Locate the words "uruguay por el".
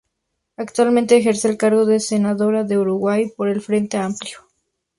2.79-3.61